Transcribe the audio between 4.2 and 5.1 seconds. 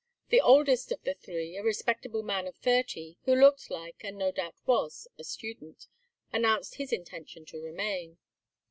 doubt was,